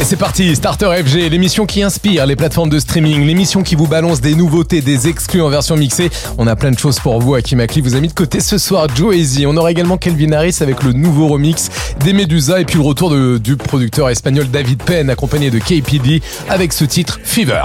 Et 0.00 0.04
c'est 0.04 0.16
parti, 0.16 0.56
Starter 0.56 0.90
FG, 1.04 1.30
l'émission 1.30 1.66
qui 1.66 1.80
inspire 1.80 2.26
les 2.26 2.34
plateformes 2.34 2.68
de 2.68 2.80
streaming, 2.80 3.24
l'émission 3.24 3.62
qui 3.62 3.76
vous 3.76 3.86
balance 3.86 4.20
des 4.20 4.34
nouveautés, 4.34 4.80
des 4.80 5.06
exclus 5.06 5.40
en 5.40 5.48
version 5.48 5.76
mixée. 5.76 6.10
On 6.36 6.48
a 6.48 6.56
plein 6.56 6.72
de 6.72 6.78
choses 6.78 6.98
pour 6.98 7.20
vous. 7.20 7.36
Hakim 7.36 7.60
Akli 7.60 7.80
vous 7.80 7.94
a 7.94 8.00
mis 8.00 8.08
de 8.08 8.12
côté 8.12 8.40
ce 8.40 8.58
soir 8.58 8.88
Joe 8.92 9.14
Easy. 9.14 9.46
On 9.46 9.56
aura 9.56 9.70
également 9.70 9.96
Kelvin 9.96 10.32
Harris 10.32 10.58
avec 10.60 10.82
le 10.82 10.92
nouveau 10.92 11.28
remix 11.28 11.70
des 12.04 12.12
Medusa 12.12 12.60
et 12.60 12.64
puis 12.64 12.76
le 12.76 12.82
retour 12.82 13.14
du 13.38 13.56
producteur 13.56 14.10
espagnol 14.10 14.48
David 14.50 14.82
Penn 14.82 15.10
accompagné 15.10 15.50
de 15.50 15.60
KPD 15.60 16.22
avec 16.48 16.72
ce 16.72 16.84
titre 16.84 17.20
Fever. 17.22 17.62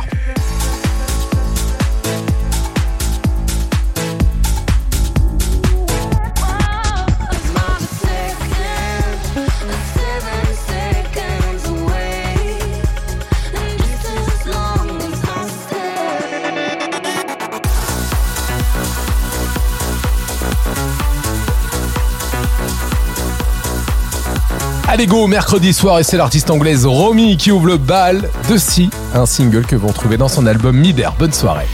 Allez 24.99 25.07
go, 25.07 25.27
mercredi 25.27 25.71
soir 25.71 25.97
et 25.99 26.03
c'est 26.03 26.17
l'artiste 26.17 26.49
anglaise 26.49 26.85
Romy 26.85 27.37
qui 27.37 27.53
ouvre 27.53 27.67
le 27.67 27.77
bal 27.77 28.29
de 28.49 28.57
Si, 28.57 28.89
un 29.13 29.25
single 29.25 29.65
que 29.65 29.77
vous 29.77 29.87
retrouvez 29.87 30.17
dans 30.17 30.27
son 30.27 30.45
album 30.45 30.75
Mider. 30.75 31.07
Bonne 31.17 31.31
soirée. 31.31 31.67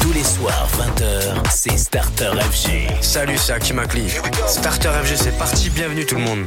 Tous 0.00 0.12
les 0.14 0.24
soirs, 0.24 0.66
20h, 0.78 1.50
c'est 1.50 1.76
Starter 1.76 2.30
FG. 2.50 3.02
Salut, 3.02 3.36
c'est 3.36 3.52
Hakim 3.52 3.80
Akli. 3.80 4.04
Starter 4.46 4.92
FG, 5.04 5.16
c'est 5.16 5.36
parti. 5.36 5.68
Bienvenue 5.68 6.06
tout 6.06 6.14
le 6.14 6.22
monde. 6.22 6.46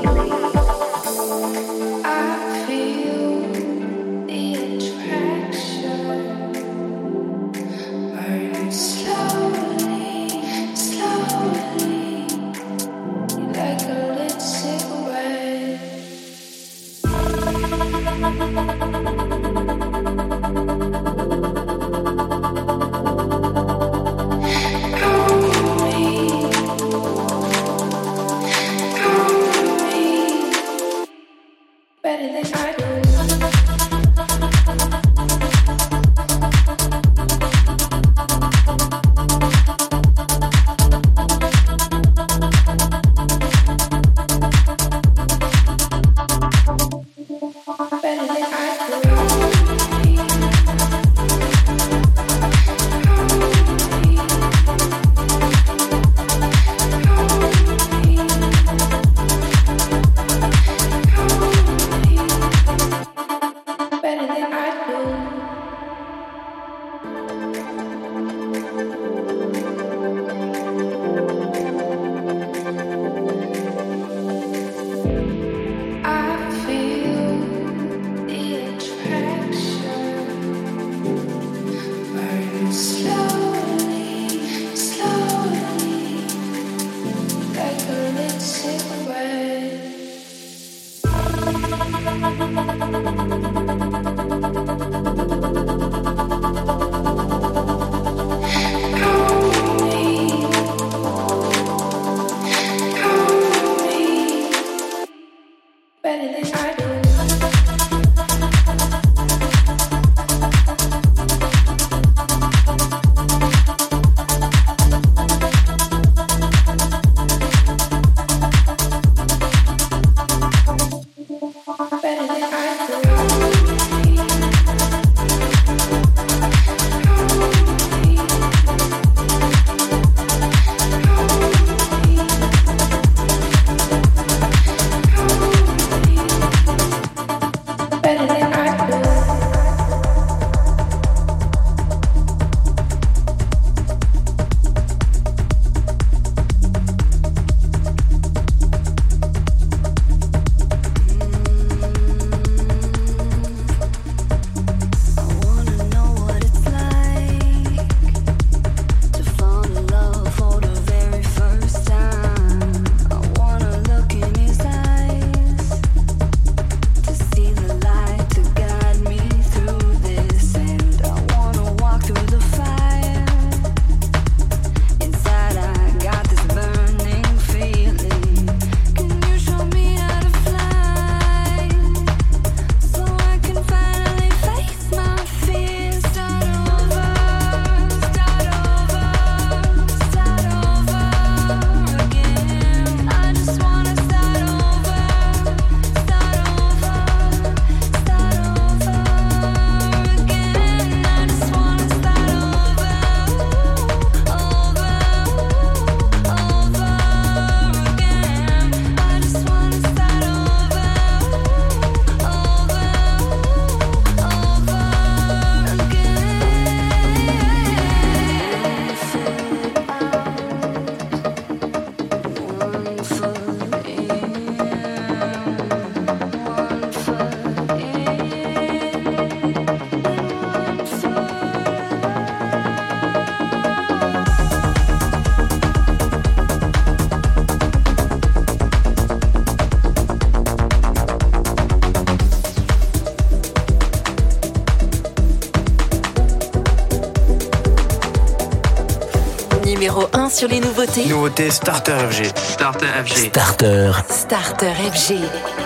sur 250.31 250.47
les 250.47 250.59
nouveautés 250.59 251.05
Nouveauté 251.05 251.49
Starter 251.51 251.93
FG. 252.09 252.31
Starter 252.35 252.87
FG. 253.05 253.17
Starter 253.29 253.91
Starter 254.09 254.73
FG. 254.93 255.60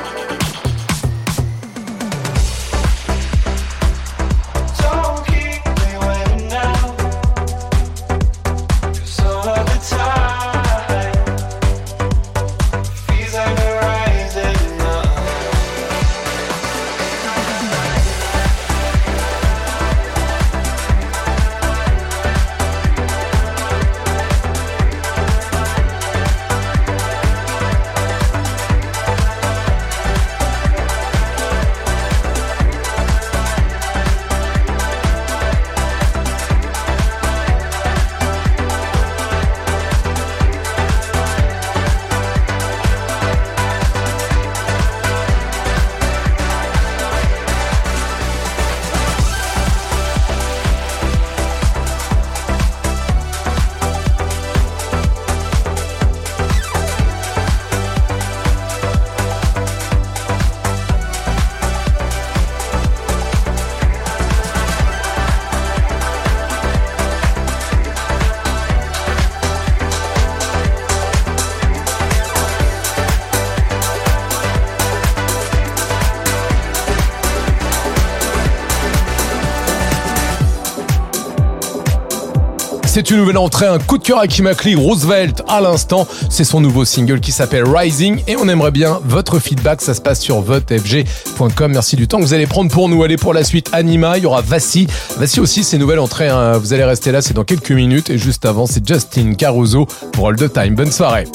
Une 83.11 83.17
nouvelle 83.17 83.37
entrée, 83.37 83.67
un 83.67 83.77
coup 83.77 83.97
de 83.97 84.03
cœur 84.03 84.19
à 84.19 84.27
Kimakli, 84.27 84.75
Roosevelt 84.75 85.43
à 85.47 85.61
l'instant. 85.61 86.07
C'est 86.29 86.43
son 86.43 86.59
nouveau 86.59 86.85
single 86.85 87.19
qui 87.19 87.31
s'appelle 87.31 87.63
Rising 87.63 88.21
et 88.27 88.35
on 88.35 88.49
aimerait 88.49 88.71
bien 88.71 88.99
votre 89.05 89.39
feedback. 89.39 89.81
Ça 89.81 89.93
se 89.93 90.01
passe 90.01 90.19
sur 90.19 90.41
votefg.com. 90.41 91.71
Merci 91.71 91.95
du 91.95 92.07
temps 92.07 92.17
que 92.17 92.23
vous 92.23 92.33
allez 92.33 92.47
prendre 92.47 92.71
pour 92.71 92.89
nous. 92.89 93.03
Allez 93.03 93.17
pour 93.17 93.33
la 93.33 93.43
suite 93.43 93.69
Anima, 93.73 94.17
il 94.17 94.23
y 94.23 94.25
aura 94.25 94.41
Vassi. 94.41 94.87
Vassi 95.17 95.39
aussi, 95.39 95.63
c'est 95.63 95.77
une 95.77 95.81
nouvelle 95.83 95.99
entrée. 95.99 96.27
hein. 96.29 96.57
Vous 96.57 96.73
allez 96.73 96.83
rester 96.83 97.11
là, 97.11 97.21
c'est 97.21 97.33
dans 97.35 97.43
quelques 97.43 97.71
minutes. 97.71 98.09
Et 98.09 98.17
juste 98.17 98.45
avant, 98.45 98.65
c'est 98.65 98.85
Justin 98.85 99.35
Caruso 99.35 99.85
pour 100.11 100.27
All 100.27 100.35
the 100.35 100.51
Time. 100.51 100.75
Bonne 100.75 100.91
soirée. 100.91 101.25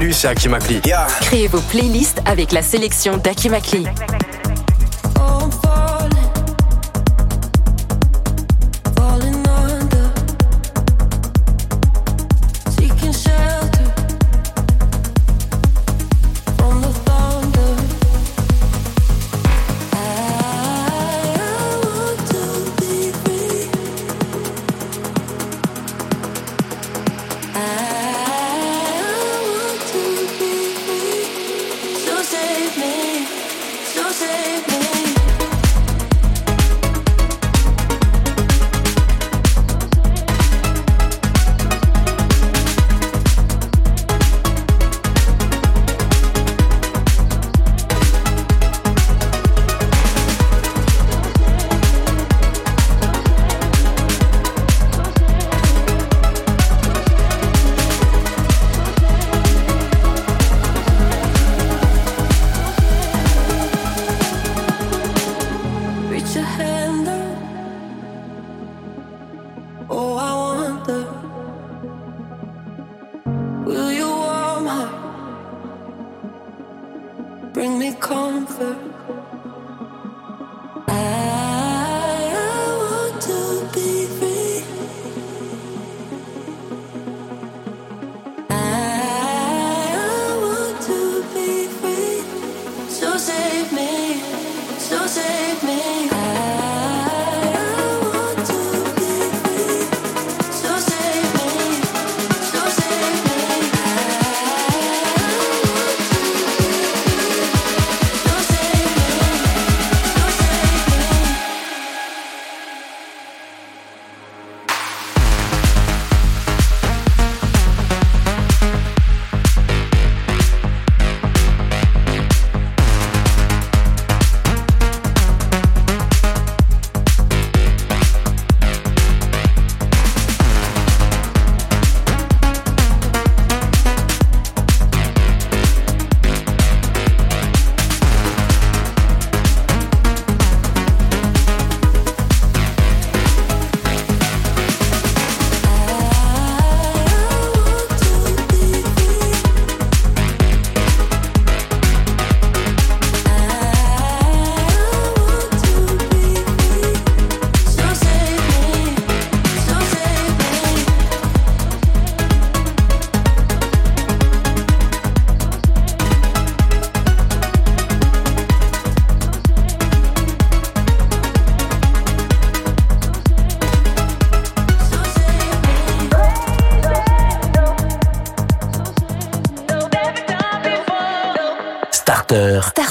Salut, 0.00 0.12
c'est 0.14 0.28
Akimakli. 0.28 0.80
Yeah. 0.86 1.06
Créez 1.20 1.46
vos 1.46 1.60
playlists 1.60 2.22
avec 2.24 2.52
la 2.52 2.62
sélection 2.62 3.18
d'Akimakli. 3.18 3.84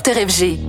Pasteur 0.09 0.68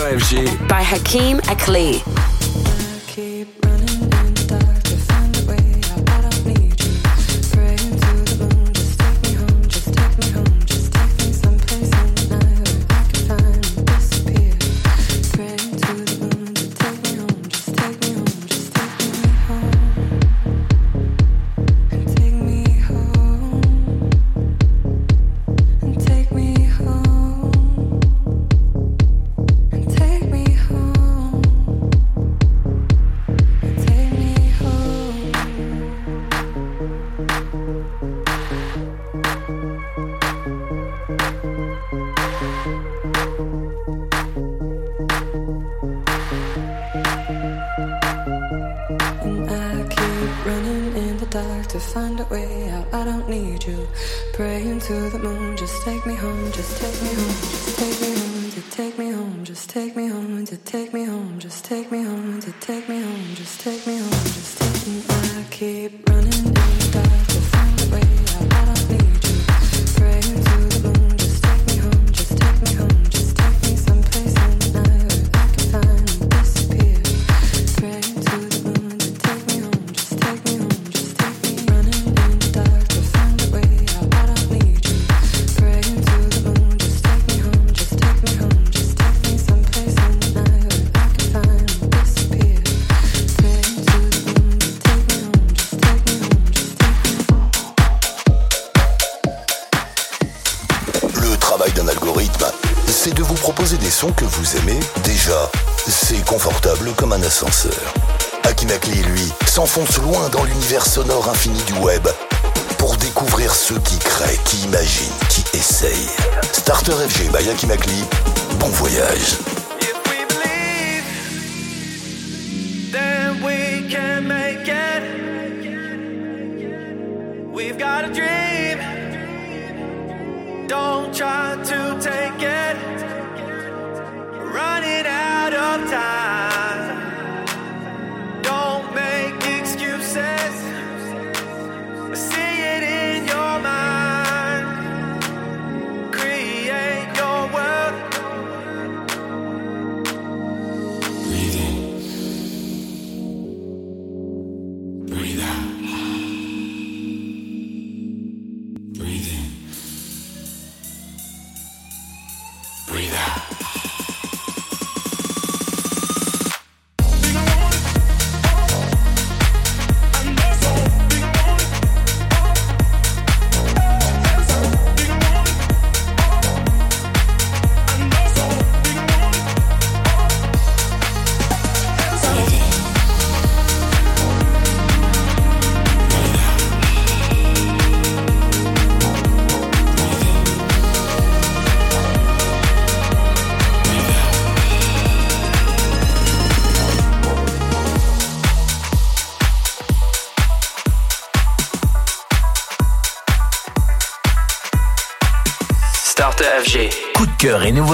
FG 0.00 0.68
by 0.68 0.82
Hakeem 0.82 1.38
Akli. 1.48 2.15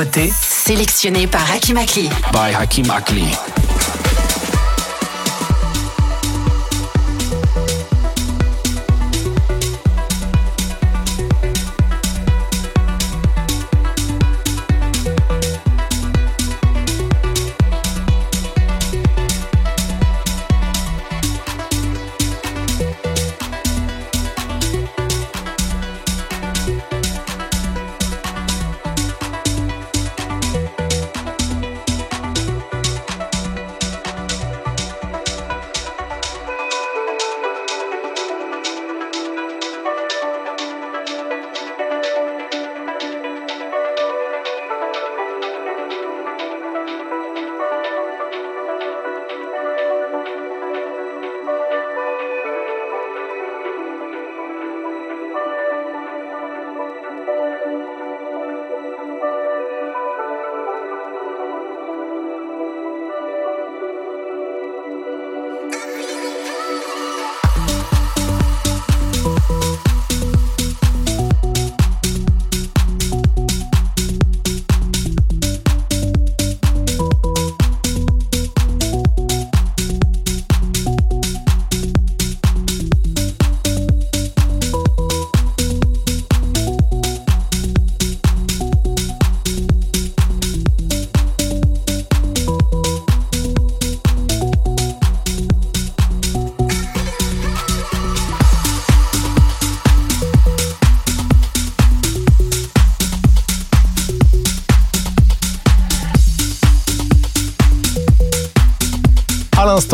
Nouveautés 0.02 0.32
Sélectionné 0.40 1.26
par 1.26 1.42
Hakim 1.50 1.76
Akli. 1.76 2.08
by 2.32 2.52
Hakim 2.52 2.90
Akli. 2.90 3.51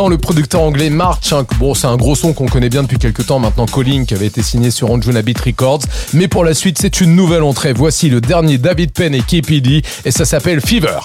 Le 0.09 0.19
producteur 0.19 0.63
anglais 0.63 0.91
March, 0.91 1.33
bon, 1.59 1.75
c'est 1.75 1.87
un 1.87 1.97
gros 1.97 2.15
son 2.15 2.33
qu'on 2.33 2.47
connaît 2.47 2.69
bien 2.69 2.83
depuis 2.83 2.99
quelques 2.99 3.27
temps 3.27 3.39
maintenant, 3.39 3.67
Calling, 3.67 4.07
qui 4.07 4.15
avait 4.15 4.27
été 4.27 4.43
signé 4.43 4.71
sur 4.71 4.91
Anjuna 4.91 5.23
Beat 5.23 5.41
Records. 5.41 5.81
Mais 6.13 6.29
pour 6.29 6.45
la 6.45 6.55
suite, 6.55 6.79
c'est 6.81 7.01
une 7.01 7.15
nouvelle 7.15 7.43
entrée. 7.43 7.73
Voici 7.73 8.09
le 8.09 8.21
dernier 8.21 8.59
David 8.59 8.93
Penn 8.93 9.15
et 9.15 9.21
KPD, 9.21 9.83
et 10.05 10.11
ça 10.11 10.25
s'appelle 10.25 10.61
Fever. 10.61 10.99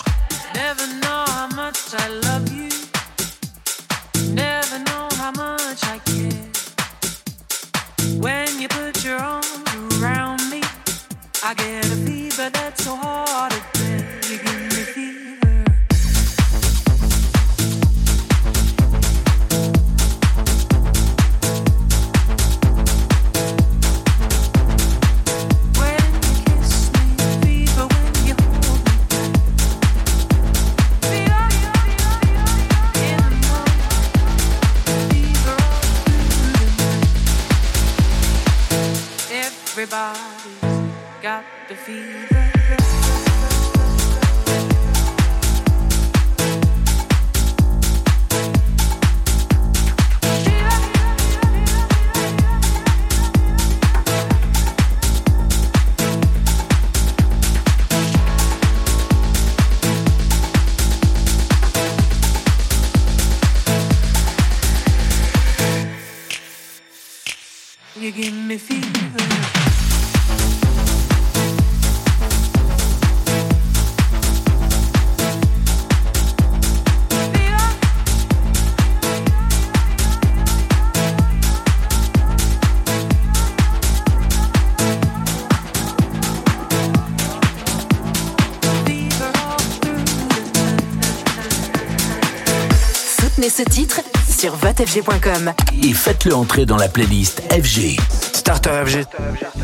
Et 95.83 95.93
faites-le 95.93 96.33
entrer 96.33 96.65
dans 96.65 96.77
la 96.77 96.88
playlist 96.88 97.41
FG. 97.51 97.99
Starter 98.33 98.71
FG. 98.86 99.05
Sublime, 99.13 99.62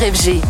Starter. 0.00 0.49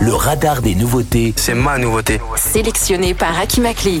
Le 0.00 0.14
radar 0.14 0.62
des 0.62 0.74
nouveautés. 0.74 1.34
C'est 1.36 1.54
ma 1.54 1.76
nouveauté. 1.76 2.18
Sélectionné 2.36 3.12
par 3.12 3.38
Aki 3.38 3.60
Makli. 3.60 4.00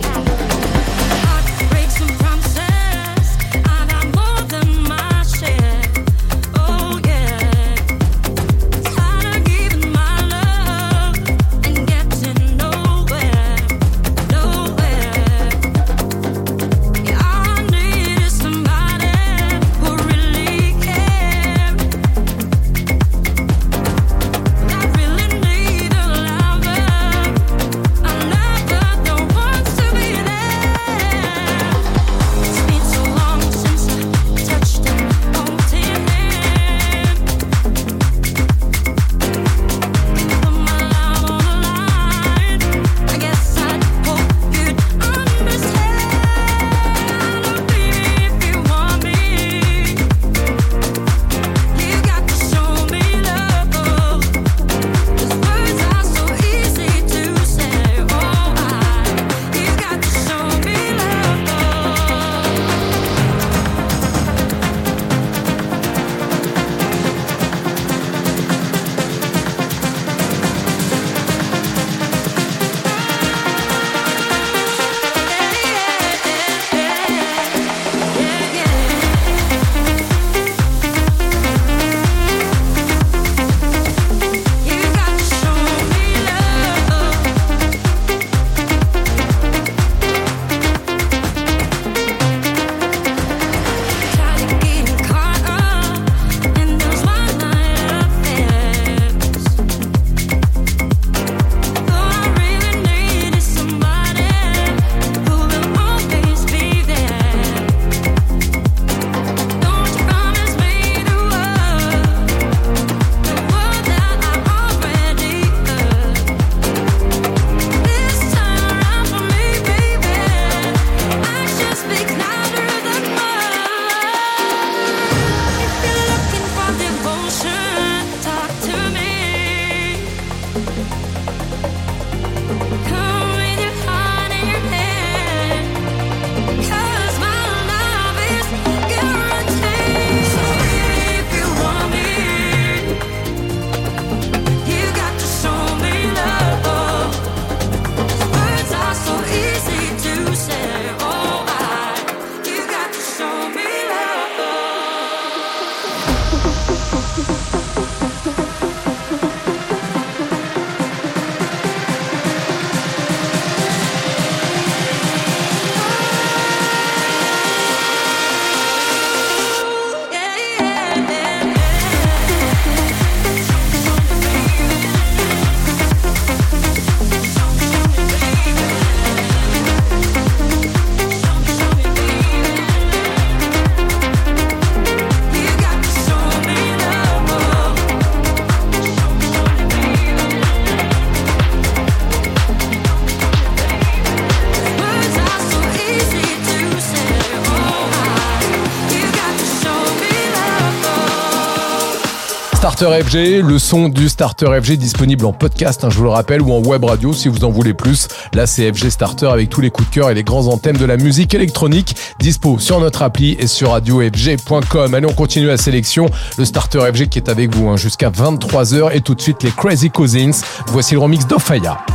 Starter 202.81 203.03
FG. 203.03 203.43
Le 203.43 203.59
son 203.59 203.89
du 203.89 204.09
Starter 204.09 204.59
FG 204.59 204.71
disponible 204.71 205.27
en 205.27 205.33
podcast, 205.33 205.83
hein, 205.83 205.91
je 205.91 205.99
vous 205.99 206.05
le 206.05 206.09
rappelle, 206.09 206.41
ou 206.41 206.51
en 206.51 206.63
web 206.63 206.83
radio 206.83 207.13
si 207.13 207.27
vous 207.27 207.43
en 207.43 207.51
voulez 207.51 207.75
plus. 207.75 208.07
Là, 208.33 208.47
c'est 208.47 208.73
FG 208.73 208.89
Starter 208.89 209.27
avec 209.27 209.49
tous 209.49 209.61
les 209.61 209.69
coups 209.69 209.87
de 209.87 209.93
cœur 209.93 210.09
et 210.09 210.15
les 210.15 210.23
grands 210.23 210.47
anthèmes 210.47 210.77
de 210.77 210.85
la 210.85 210.97
musique 210.97 211.35
électronique. 211.35 211.95
Dispo 212.19 212.57
sur 212.57 212.79
notre 212.79 213.03
appli 213.03 213.37
et 213.39 213.45
sur 213.45 213.69
radiofg.com. 213.69 214.95
Allez, 214.95 215.05
on 215.05 215.13
continue 215.13 215.45
la 215.45 215.57
sélection. 215.57 216.09
Le 216.39 216.45
Starter 216.45 216.79
FG 216.91 217.07
qui 217.07 217.19
est 217.19 217.29
avec 217.29 217.55
vous 217.55 217.69
hein, 217.69 217.77
jusqu'à 217.77 218.09
23h 218.09 218.95
et 218.95 219.01
tout 219.01 219.13
de 219.13 219.21
suite 219.21 219.43
les 219.43 219.51
Crazy 219.51 219.91
Cousins. 219.91 220.41
Voici 220.65 220.95
le 220.95 221.01
remix 221.01 221.27
d'Ofaya. 221.27 221.85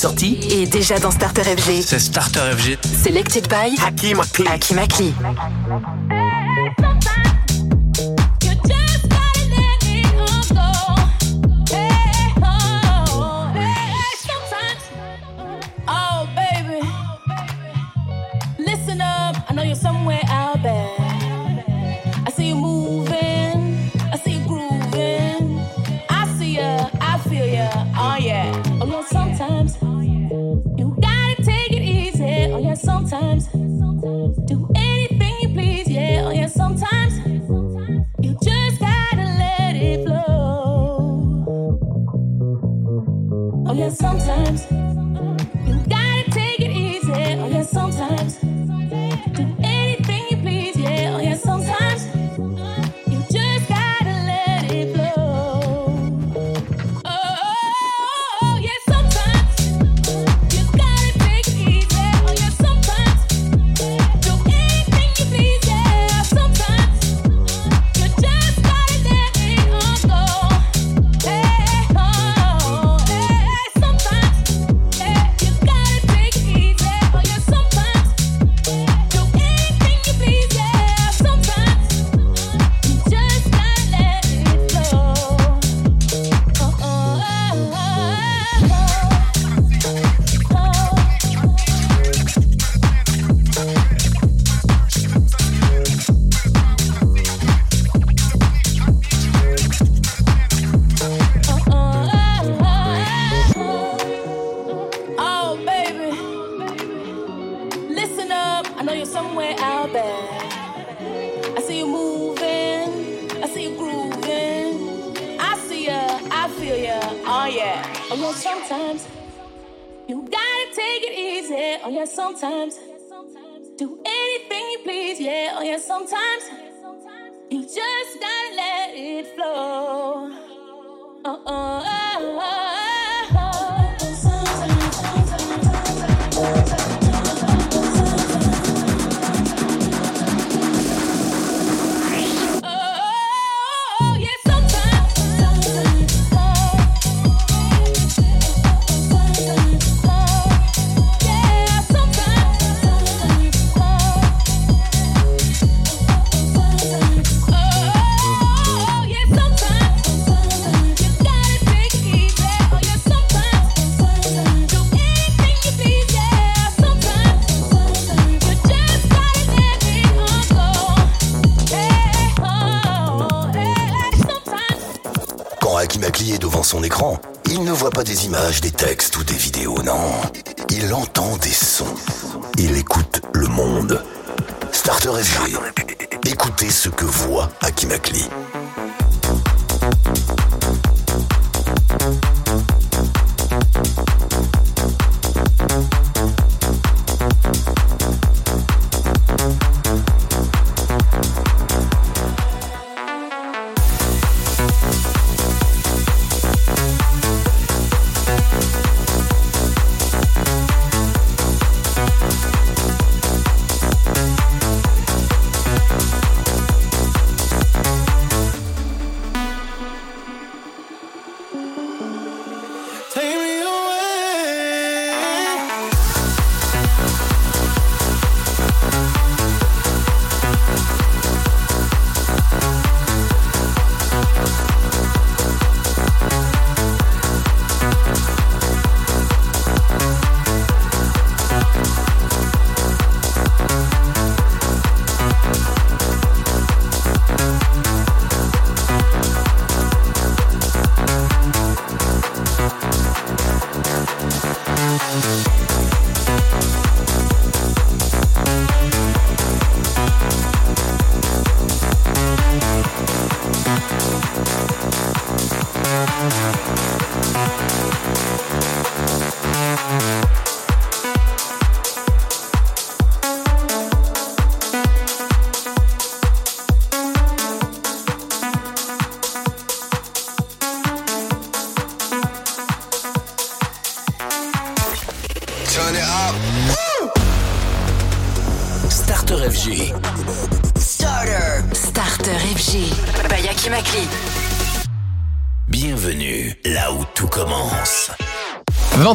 sortie 0.00 0.38
est 0.50 0.64
déjà 0.64 0.98
dans 0.98 1.10
Starter 1.10 1.42
FG. 1.42 1.82
C'est 1.84 1.98
Starter 1.98 2.40
FG. 2.56 2.78
Selected 3.04 3.48
by 3.48 3.78
Hakim 3.84 4.18
Akli. 4.20 4.46
Hakim 4.48 4.78
Akli. 4.78 5.12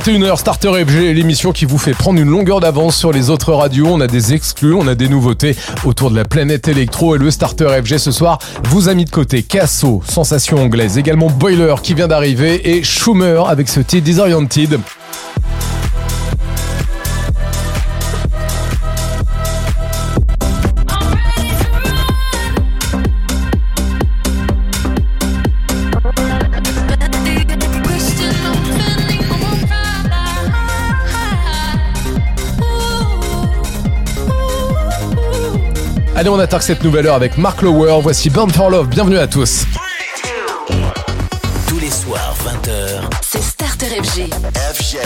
21h 0.06 0.38
Starter 0.38 0.86
FG, 0.86 1.16
l'émission 1.16 1.52
qui 1.52 1.66
vous 1.66 1.80
fait 1.80 1.96
prendre 1.96 2.20
une 2.20 2.30
longueur 2.30 2.60
d'avance 2.60 2.96
sur 2.96 3.12
les 3.12 3.32
autres 3.32 3.54
radios. 3.54 3.88
On 3.88 4.00
a 4.02 4.06
des 4.06 4.36
exclus, 4.36 4.76
on 4.76 4.88
a 4.88 4.94
des 4.94 5.10
nouveautés 5.10 5.56
autour 5.84 6.12
de 6.12 6.16
la 6.16 6.26
planète 6.26 6.68
électro 6.68 7.16
et 7.16 7.18
le 7.18 7.32
Starter 7.32 7.70
FG 7.84 7.98
ce 7.98 8.12
soir 8.12 8.38
vous 8.66 8.88
a 8.88 8.94
mis 8.94 9.06
de 9.06 9.10
côté 9.10 9.42
Casso, 9.42 10.04
sensation 10.08 10.58
anglaise, 10.58 11.00
également 11.00 11.32
Boiler 11.32 11.74
qui 11.82 11.96
vient 11.96 12.08
d'arriver 12.08 12.78
et 12.78 12.84
Schumer 12.84 13.48
avec 13.48 13.68
ce 13.68 13.80
titre 13.80 14.04
Disoriented. 14.04 14.80
Allez, 36.26 36.34
on 36.34 36.40
attaque 36.40 36.64
cette 36.64 36.84
nouvelle 36.84 37.06
heure 37.06 37.14
avec 37.14 37.38
Mark 37.38 37.62
Lower. 37.62 38.00
Voici 38.02 38.32
Burn 38.32 38.50
for 38.50 38.72
Love. 38.72 38.88
Bienvenue 38.88 39.20
à 39.20 39.28
tous. 39.28 39.64
Tous 41.68 41.78
les 41.78 41.92
soirs, 41.92 42.34
20h. 42.44 43.04
C'est 43.22 43.44
Starter 43.44 44.02
FG. 44.02 44.34
FJ. 44.74 44.98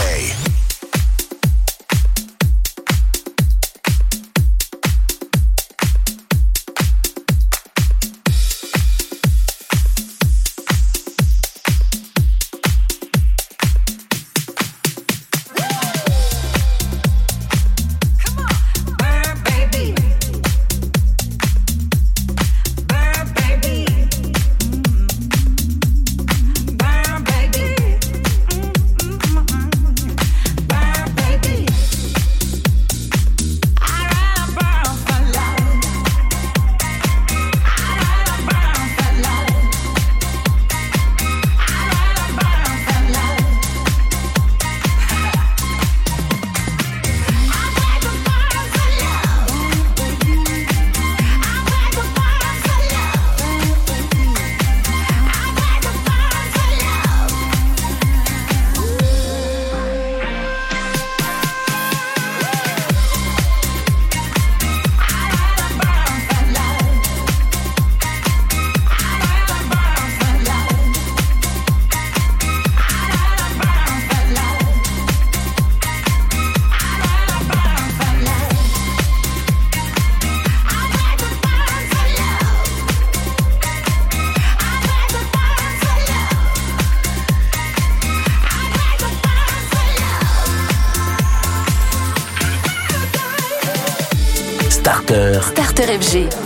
Starter 95.80 95.97
FG. 95.97 96.38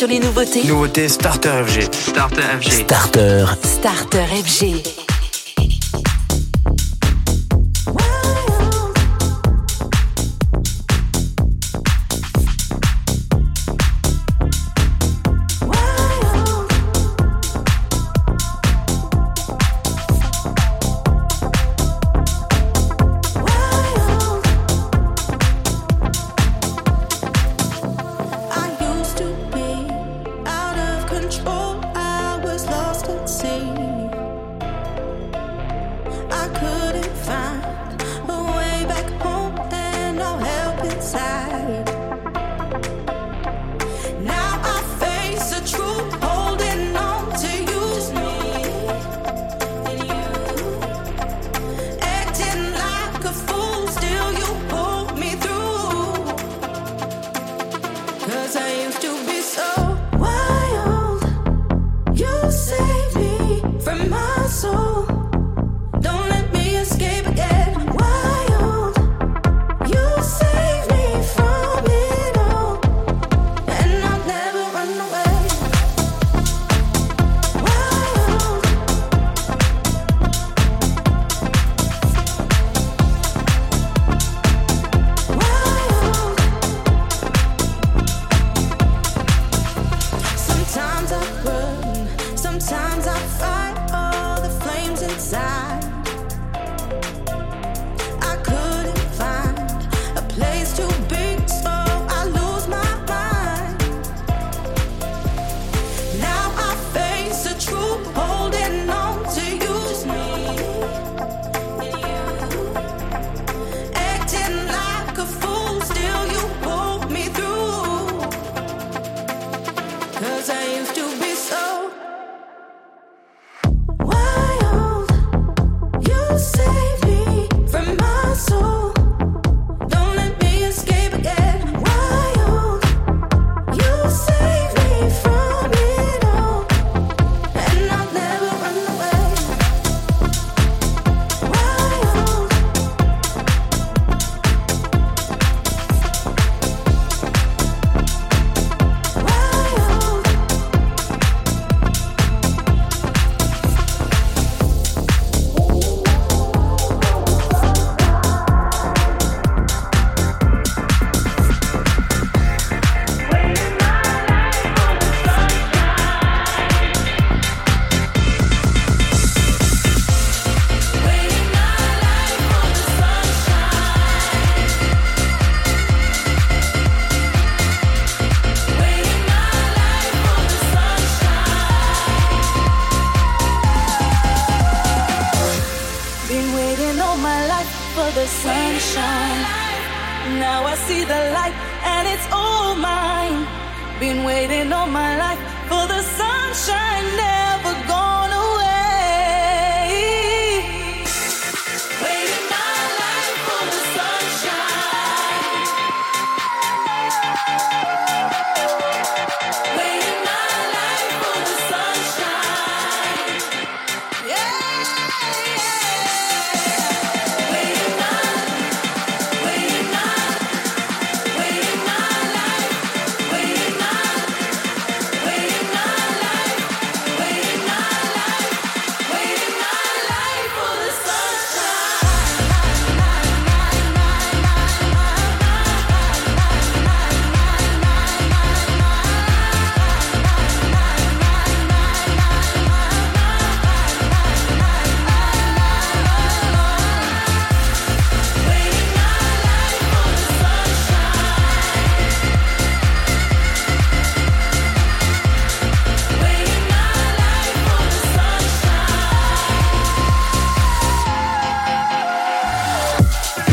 Sur 0.00 0.08
les 0.08 0.18
nouveautés. 0.18 0.64
Nouveauté 0.64 1.10
Starter 1.10 1.62
FG. 1.66 1.92
Starter 1.92 2.42
FG. 2.58 2.70
Starter. 2.70 3.44
Starter 3.62 4.24
FG. 4.42 4.99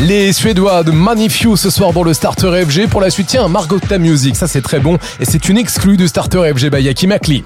Les 0.00 0.32
Suédois 0.32 0.84
de 0.84 0.92
Manifew 0.92 1.56
ce 1.56 1.70
soir 1.70 1.92
dans 1.92 2.04
le 2.04 2.14
Starter 2.14 2.64
FG. 2.64 2.88
Pour 2.88 3.00
la 3.00 3.10
suite, 3.10 3.26
tiens, 3.26 3.48
Margotta 3.48 3.98
Music, 3.98 4.36
ça 4.36 4.46
c'est 4.46 4.62
très 4.62 4.78
bon. 4.78 4.96
Et 5.18 5.24
c'est 5.24 5.48
une 5.48 5.58
exclue 5.58 5.96
du 5.96 6.06
Starter 6.06 6.52
FG 6.54 6.70
by 6.70 6.82
Yaki 6.82 7.08
Makli. 7.08 7.42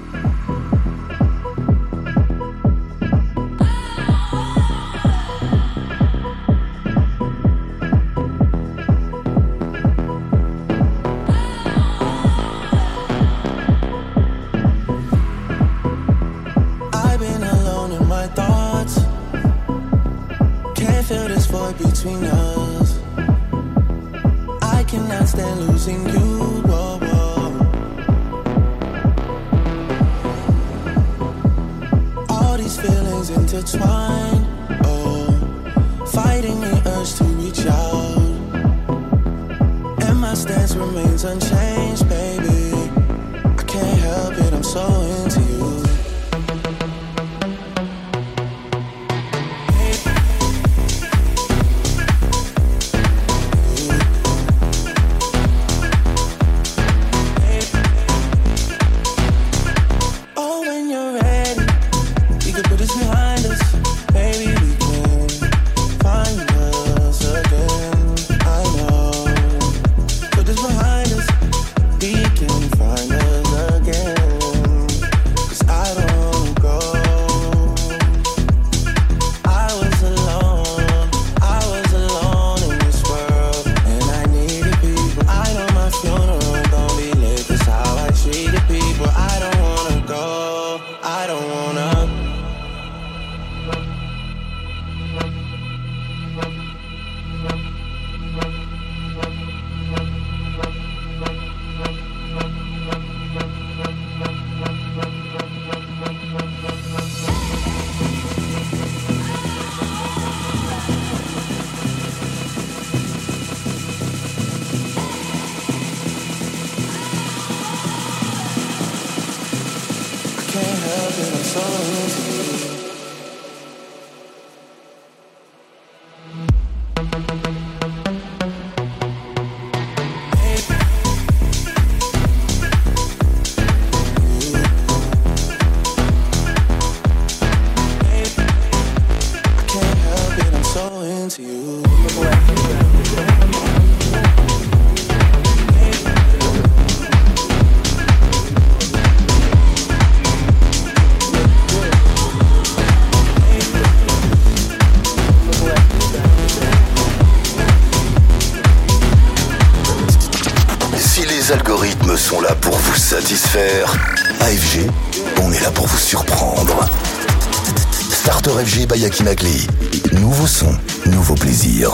Nagley. 169.21 169.67
Nouveau 170.13 170.47
son, 170.47 170.77
nouveau 171.05 171.35
plaisir. 171.35 171.89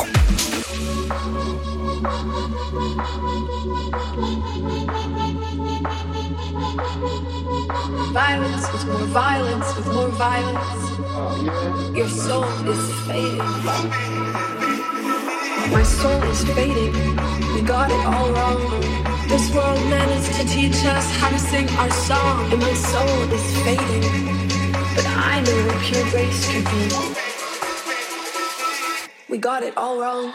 Violence 8.13 8.71
with 8.71 8.85
more 8.87 9.07
violence 9.07 9.75
with 9.75 9.93
more 9.93 10.07
violence. 10.09 11.97
Your 11.97 12.07
soul 12.07 12.69
is 12.69 12.93
fading. 13.07 13.37
My 15.71 15.83
soul 15.83 16.23
is 16.23 16.43
fading. 16.55 16.93
We 17.53 17.61
got 17.61 17.91
it 17.91 18.05
all 18.05 18.31
wrong. 18.31 18.81
This 19.27 19.53
world 19.53 19.79
managed 19.89 20.33
to 20.35 20.45
teach 20.47 20.85
us 20.85 21.05
how 21.17 21.29
to 21.29 21.39
sing 21.39 21.69
our 21.77 21.91
song, 21.91 22.51
and 22.53 22.61
my 22.61 22.73
soul 22.73 23.33
is 23.33 23.57
fading 23.63 24.38
pure 25.45 26.09
grace 26.09 26.45
could 26.51 26.65
be. 26.65 27.15
We 29.29 29.37
got 29.37 29.63
it 29.63 29.77
all 29.77 29.99
wrong. 29.99 30.33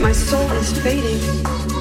My 0.00 0.12
soul 0.12 0.50
is 0.52 0.82
fading. 0.82 1.20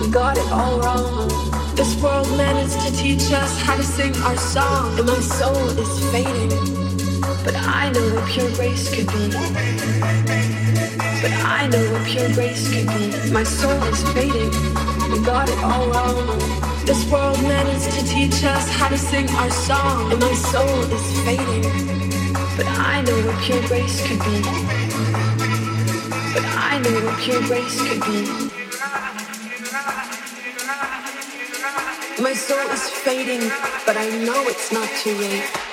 We 0.01 0.11
got 0.11 0.38
it 0.38 0.51
all 0.51 0.80
wrong. 0.80 1.59
This 1.80 1.95
world 2.03 2.27
managed 2.35 2.77
to 2.81 2.91
teach 2.91 3.31
us 3.31 3.61
how 3.61 3.77
to 3.77 3.84
sing 3.84 4.14
our 4.23 4.35
song, 4.35 4.99
and 4.99 5.07
my 5.07 5.19
soul 5.22 5.69
is 5.80 6.11
fading. 6.11 6.49
But 7.45 7.56
I 7.56 7.89
know 7.93 8.15
what 8.15 8.27
pure 8.27 8.51
grace 8.51 8.93
could 8.93 9.07
be. 9.07 9.30
But 11.22 11.31
I 11.57 11.69
know 11.72 11.93
what 11.93 12.06
pure 12.06 12.27
grace 12.34 12.68
could 12.68 12.85
be. 12.85 13.31
My 13.31 13.45
soul 13.45 13.81
is 13.84 14.03
fading. 14.11 14.51
We 15.10 15.23
got 15.23 15.47
it 15.47 15.57
all 15.64 15.88
wrong. 15.88 16.39
This 16.85 17.10
world 17.10 17.41
managed 17.43 17.91
to 17.97 18.06
teach 18.06 18.43
us 18.43 18.68
how 18.76 18.89
to 18.89 18.97
sing 18.97 19.30
our 19.30 19.49
song, 19.49 20.11
and 20.11 20.19
my 20.19 20.34
soul 20.51 20.84
is 20.84 21.07
fading. 21.23 21.64
But 22.57 22.68
I 22.68 23.03
know 23.07 23.18
what 23.26 23.39
pure 23.45 23.65
grace 23.69 24.06
could 24.06 24.19
be. 24.19 24.41
But 26.34 26.43
I 26.43 26.81
know 26.84 27.06
what 27.06 27.18
pure 27.19 27.41
grace 27.47 27.80
could 27.88 28.01
be. 28.01 28.59
My 32.21 32.33
soul 32.33 32.69
is 32.71 32.89
fading, 32.89 33.47
but 33.85 33.95
I 33.95 34.09
know 34.25 34.43
it's 34.47 34.73
not 34.73 34.89
too 35.01 35.15
late. 35.15 35.68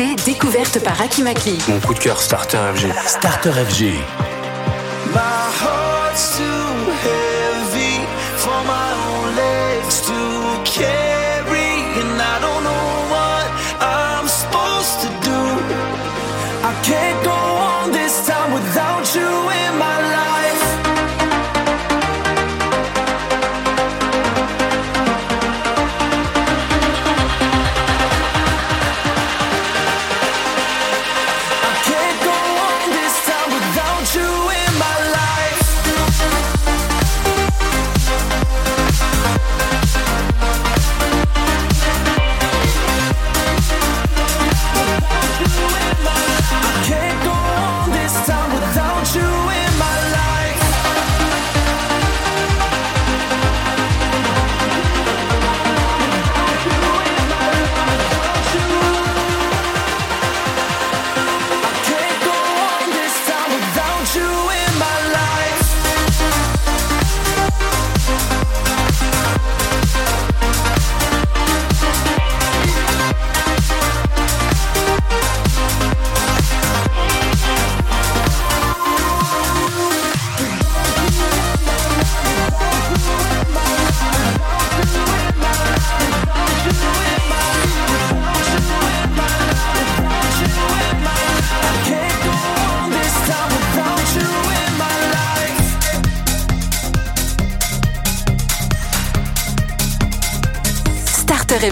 Les 0.00 0.06
nouveautés 0.06 0.24
découvertes 0.24 0.82
par 0.82 1.00
Akimakli. 1.00 1.58
Mon 1.68 1.80
coup 1.80 1.94
de 1.94 1.98
cœur, 1.98 2.20
Starter 2.20 2.58
FG. 2.74 2.86
Starter 3.06 3.52
FG. 3.52 3.82
My 5.12 5.20
heart's 5.60 6.38
too 6.38 6.44
heavy 7.04 8.06
for 8.36 8.62
my 8.64 8.92
own 9.08 9.36
legs 9.36 10.00
to 10.02 10.12
carry, 10.64 10.99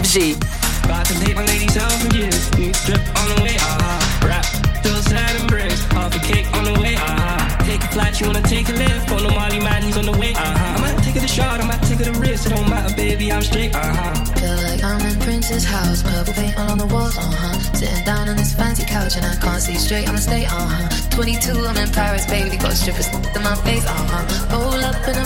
Starter 0.09 0.31
FG. 0.31 0.85
About 0.85 1.05
to 1.05 1.13
take 1.19 1.35
my 1.35 1.45
ladies 1.45 1.77
out 1.77 1.91
from 1.91 2.17
you. 2.17 2.25
New 2.57 2.73
strip 2.73 3.01
on 3.17 3.29
the 3.29 3.41
way, 3.43 3.55
ah. 3.59 4.21
Rap, 4.25 4.45
still 4.81 5.01
sad 5.05 5.35
and 5.39 5.47
bricks. 5.47 5.83
Half 5.93 6.15
a 6.15 6.19
cake 6.19 6.51
on 6.53 6.63
the 6.63 6.73
way, 6.81 6.95
ah. 6.97 7.61
Take 7.65 7.83
a 7.83 7.87
flight, 7.89 8.19
you 8.19 8.25
wanna 8.27 8.41
take 8.41 8.69
a 8.69 8.73
lift. 8.73 9.11
On 9.11 9.21
the 9.21 9.29
Molly 9.29 9.59
man, 9.59 9.83
he's 9.83 9.97
on 9.97 10.05
the 10.05 10.17
way, 10.17 10.33
ah. 10.35 10.75
I 10.77 10.81
might 10.81 11.03
take 11.03 11.15
it 11.15 11.23
a 11.23 11.27
shot, 11.27 11.61
I 11.61 11.65
might 11.65 11.83
take 11.83 11.99
it 11.99 12.07
a 12.07 12.19
risk. 12.19 12.47
It 12.47 12.49
don't 12.55 12.67
matter, 12.69 12.93
baby, 12.95 13.31
I'm 13.31 13.43
straight, 13.43 13.71
ah. 13.75 14.13
Feel 14.39 14.57
like 14.63 14.83
I'm 14.83 15.01
in 15.05 15.19
Prince's 15.19 15.65
house, 15.65 16.01
purple 16.01 16.33
paint 16.33 16.57
all 16.57 16.71
on 16.71 16.77
the 16.79 16.87
walls, 16.87 17.15
uh 17.17 17.21
huh. 17.21 17.59
Sitting 17.73 18.03
down 18.03 18.29
on 18.29 18.35
this 18.35 18.53
fancy 18.55 18.85
couch 18.85 19.15
and 19.15 19.25
I 19.25 19.35
can't 19.35 19.61
see 19.61 19.75
straight, 19.75 20.09
I'ma 20.09 20.19
stay, 20.19 20.45
uh 20.45 20.67
huh. 20.73 21.09
22, 21.11 21.67
I'm 21.67 21.77
in 21.77 21.91
Paris, 21.91 22.25
baby, 22.25 22.57
got 22.57 22.73
strippers 22.73 23.07
in 23.07 23.43
my 23.43 23.55
face, 23.61 23.85
uh 23.85 23.93
huh. 23.93 24.57
Roll 24.57 24.83
up 24.83 25.07
in 25.07 25.15
a 25.17 25.25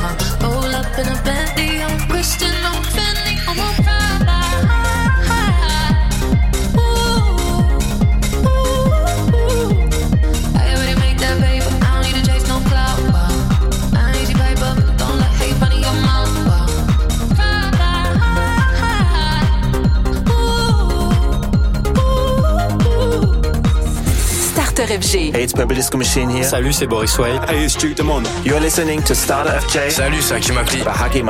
Machine 26.01 26.31
here. 26.31 26.43
Salut, 26.43 26.73
c'est 26.73 26.87
Boris 26.87 27.15
Way. 27.19 27.39
Hey, 27.47 27.63
it's 27.63 27.75
Duke 27.75 27.95
Demond. 27.95 28.23
You're 28.43 28.59
listening 28.59 29.03
to 29.03 29.13
Starter 29.13 29.51
FJ. 29.51 29.91
Salut, 29.91 30.19
c'est 30.19 30.33
Hakim 30.33 30.57
Akli. 30.57 30.83
By 30.83 30.89
Hakim 30.89 31.29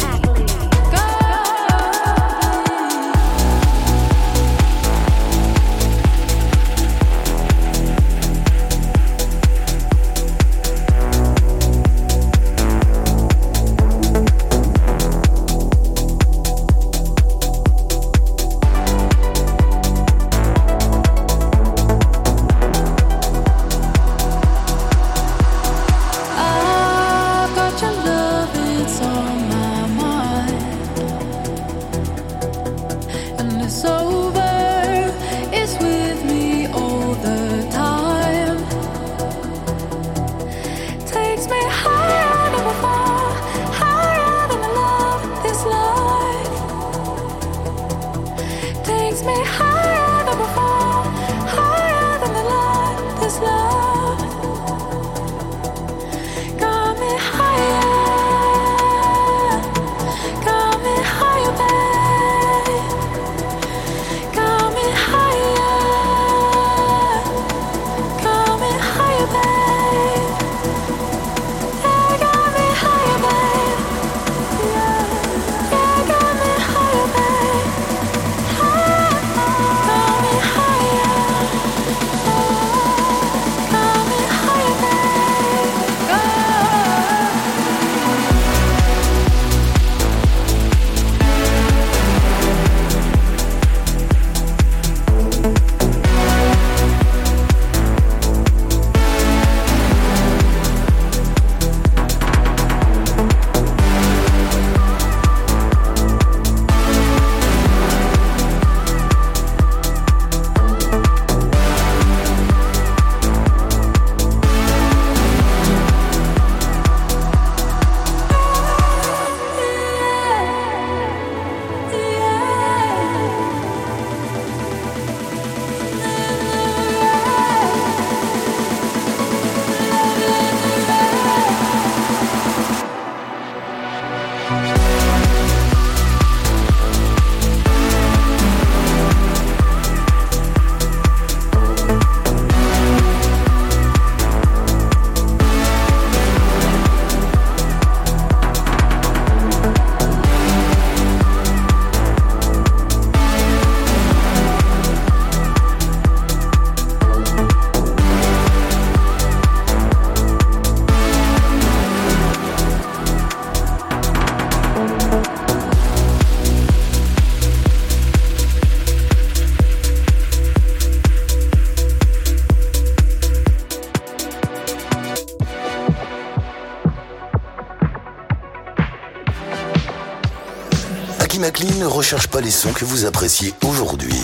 Ne 181.81 181.87
recherche 181.87 182.27
pas 182.27 182.41
les 182.41 182.51
sons 182.51 182.73
que 182.73 182.85
vous 182.85 183.05
appréciez 183.05 183.55
aujourd'hui. 183.65 184.21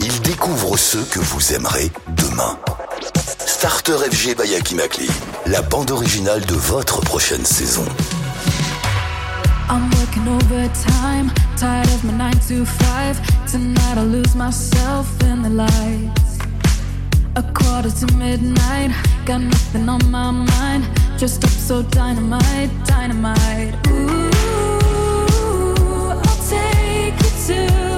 Il 0.00 0.20
découvre 0.22 0.76
ceux 0.76 1.04
que 1.04 1.20
vous 1.20 1.52
aimerez 1.52 1.92
demain. 2.16 2.58
Starter 3.46 3.96
FG 4.10 4.36
by 4.36 4.56
Aki 4.56 4.74
McLean, 4.74 5.12
la 5.46 5.62
bande 5.62 5.92
originale 5.92 6.44
de 6.46 6.54
votre 6.54 7.02
prochaine 7.02 7.44
saison. 7.44 7.84
I'm 9.68 9.88
working 10.00 10.26
overtime, 10.26 11.30
tired 11.56 11.86
of 11.86 12.02
my 12.02 12.12
9 12.18 12.32
to 12.48 12.64
5. 12.64 13.46
Tonight 13.46 13.96
I 13.96 14.02
lose 14.02 14.34
myself 14.34 15.06
in 15.22 15.42
the 15.42 15.50
lights. 15.50 16.38
A 17.36 17.42
quarter 17.54 17.90
to 17.90 18.12
midnight, 18.16 18.90
got 19.24 19.40
nothing 19.40 19.88
on 19.88 20.00
my 20.10 20.32
mind. 20.32 20.84
Just 21.16 21.44
up 21.44 21.50
so 21.50 21.82
dynamite, 21.82 22.70
dynamite. 22.86 23.74
Ooh, 23.86 24.19
to 27.50 27.89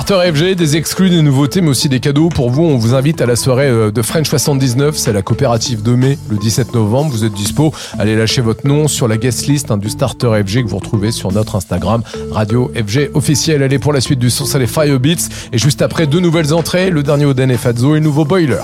Starter 0.00 0.32
FG, 0.32 0.54
des 0.54 0.76
exclus, 0.76 1.10
des 1.10 1.22
nouveautés, 1.22 1.60
mais 1.60 1.70
aussi 1.70 1.88
des 1.88 1.98
cadeaux 1.98 2.28
pour 2.28 2.50
vous. 2.50 2.62
On 2.62 2.78
vous 2.78 2.94
invite 2.94 3.20
à 3.20 3.26
la 3.26 3.34
soirée 3.34 3.66
euh, 3.66 3.90
de 3.90 4.00
French 4.00 4.28
79, 4.28 4.96
c'est 4.96 5.12
la 5.12 5.22
coopérative 5.22 5.82
de 5.82 5.96
mai, 5.96 6.16
le 6.30 6.36
17 6.36 6.72
novembre. 6.72 7.10
Vous 7.10 7.24
êtes 7.24 7.32
dispo, 7.32 7.74
allez 7.98 8.14
lâcher 8.14 8.40
votre 8.40 8.64
nom 8.64 8.86
sur 8.86 9.08
la 9.08 9.16
guest 9.16 9.48
list 9.48 9.72
hein, 9.72 9.76
du 9.76 9.88
Starter 9.88 10.30
FG 10.46 10.62
que 10.62 10.68
vous 10.68 10.78
retrouvez 10.78 11.10
sur 11.10 11.32
notre 11.32 11.56
Instagram, 11.56 12.04
Radio 12.30 12.70
FG 12.76 13.10
officiel. 13.14 13.60
Allez 13.64 13.80
pour 13.80 13.92
la 13.92 14.00
suite 14.00 14.20
du 14.20 14.30
son, 14.30 14.44
c'est 14.44 14.60
les 14.60 14.68
Firebeats. 14.68 15.28
Et 15.52 15.58
juste 15.58 15.82
après, 15.82 16.06
deux 16.06 16.20
nouvelles 16.20 16.54
entrées, 16.54 16.90
le 16.90 17.02
dernier 17.02 17.24
Oden 17.24 17.50
et 17.50 17.56
et 17.56 18.00
nouveau 18.00 18.24
Boiler. 18.24 18.62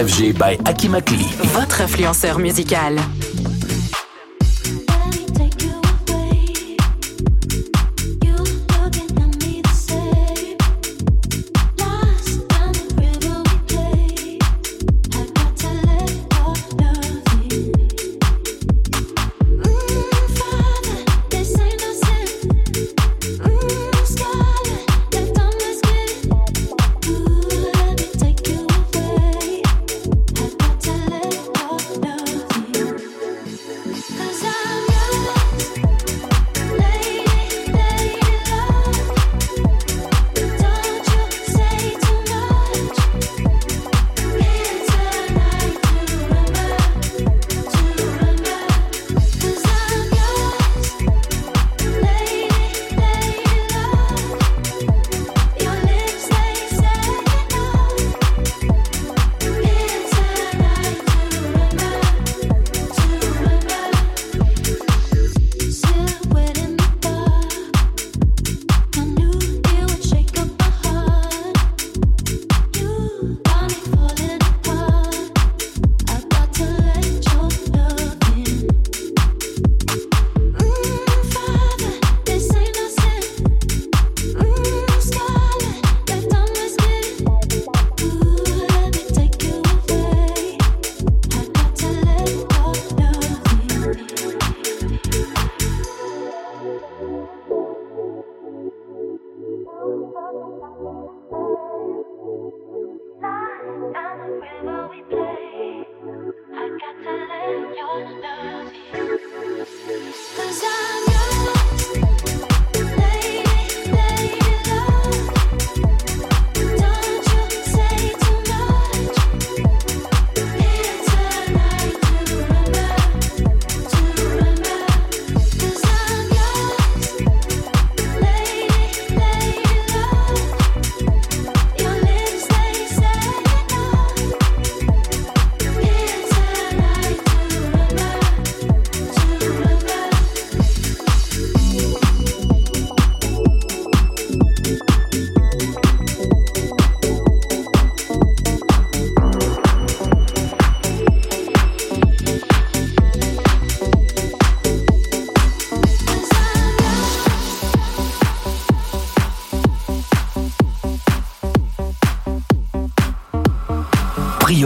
FG 0.00 0.32
by. 0.32 0.56
Votre 1.52 1.82
influenceur 1.82 2.38
musical. 2.38 2.96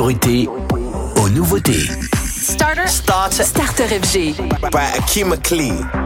priorité 0.05 0.48
aux 1.16 1.31
nouveautés. 1.31 1.89
Starter. 2.26 2.86
Starter. 2.86 3.43
Starter 3.43 4.01
FG. 4.01 4.35
By 4.70 4.98
Akim 4.98 5.28
McLean. 5.28 6.03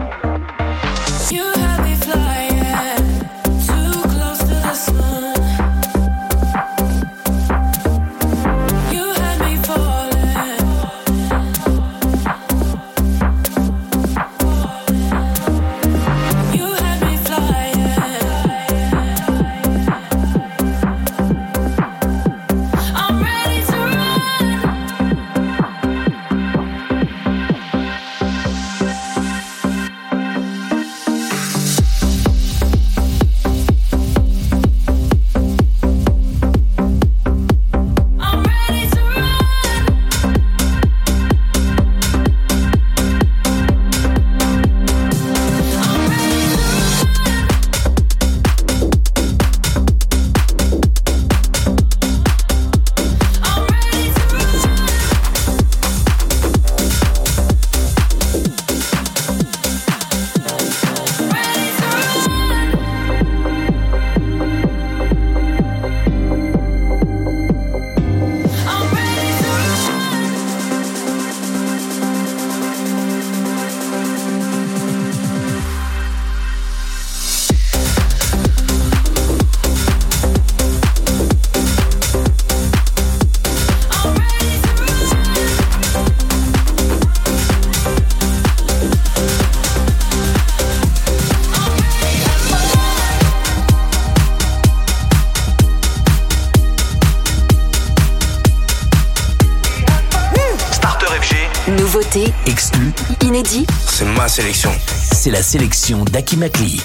c'est 103.51 104.05
ma 104.05 104.29
sélection. 104.29 104.71
C'est 105.11 105.31
la 105.31 105.43
sélection 105.43 106.05
d'Aki 106.05 106.37
Makli. 106.37 106.83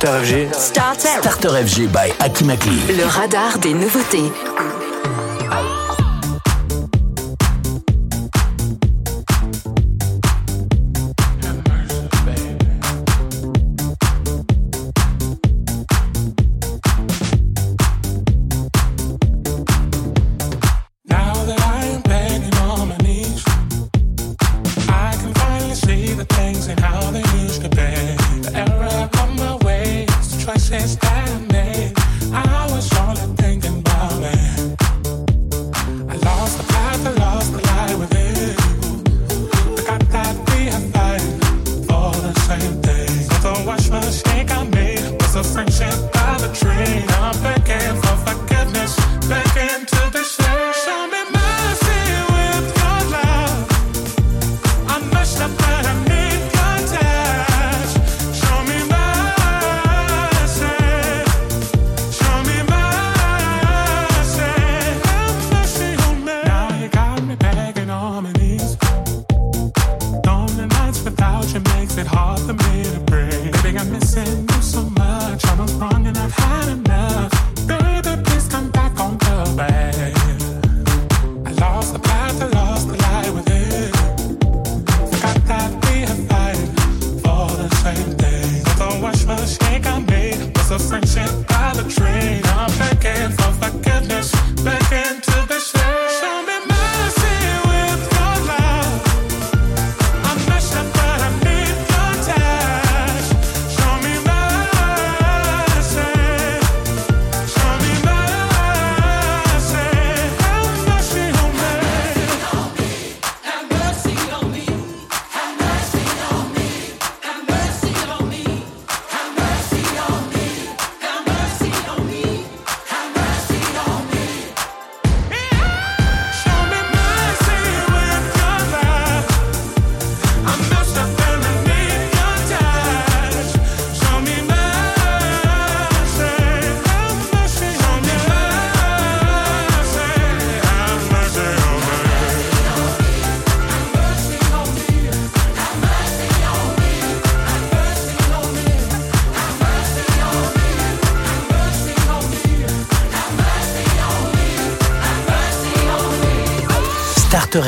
Starter 0.00 0.24
FG. 0.24 0.54
Starter. 0.54 1.66
FG 1.66 1.88
by 1.88 2.10
Akimakli. 2.20 2.80
Le 2.96 3.04
radar 3.04 3.58
des 3.58 3.74
nouveautés. 3.74 4.32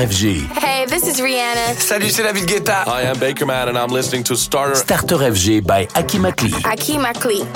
Hey, 0.02 0.84
this 0.86 1.06
is 1.06 1.20
Rihanna. 1.20 1.78
Salut, 1.78 2.10
c'est 2.10 2.24
David 2.24 2.44
Guetta. 2.46 2.82
I 2.88 3.02
am 3.02 3.16
Bakerman 3.18 3.68
and 3.68 3.78
I'm 3.78 3.92
listening 3.92 4.24
to 4.24 4.34
Starter. 4.34 4.74
Starter 4.74 5.18
FG 5.18 5.64
by 5.64 5.86
Akimakli. 5.94 6.50
Akimakli. 6.64 7.46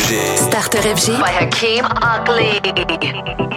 FG. 0.00 0.36
Starter 0.48 0.80
FG. 0.80 1.20
By 1.20 1.30
Hakim 1.30 1.84
Ugly. 2.00 3.49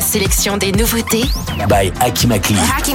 La 0.00 0.06
sélection 0.06 0.56
des 0.56 0.72
nouveautés 0.72 1.24
By 1.68 1.92
Akimakli. 2.00 2.56
Hacky 2.74 2.94